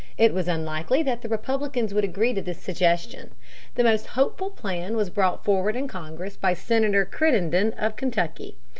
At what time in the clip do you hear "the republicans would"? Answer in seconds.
1.21-2.03